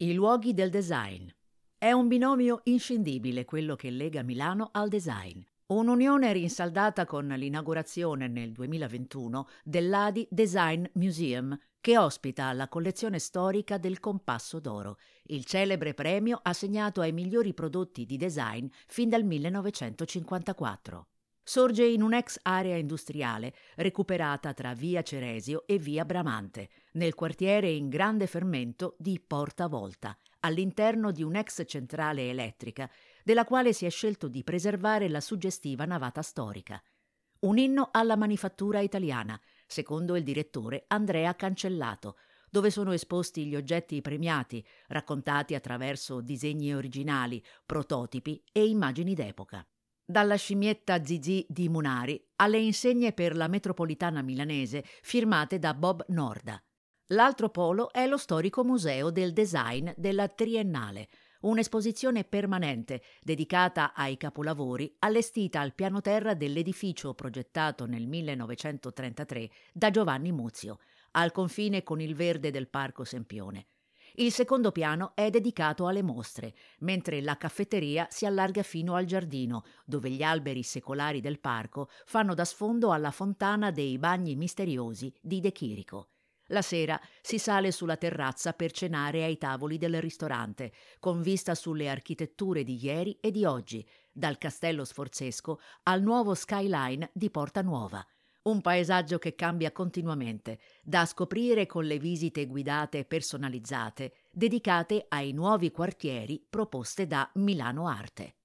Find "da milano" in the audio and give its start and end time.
107.06-107.88